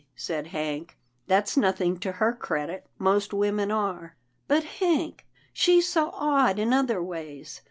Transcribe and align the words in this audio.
said 0.15 0.47
Hank, 0.47 0.97
"that's 1.27 1.55
nothing 1.55 1.99
to 1.99 2.13
her 2.13 2.33
credit, 2.33 2.87
most 2.97 3.35
women 3.35 3.69
are."" 3.69 4.15
But 4.47 4.63
Hank, 4.63 5.27
she's 5.53 5.87
so 5.87 6.09
odd 6.15 6.57
in 6.57 6.73
other 6.73 7.03
ways. 7.03 7.59